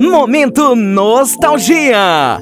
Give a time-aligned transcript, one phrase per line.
[0.00, 2.38] Momento Nostalgia.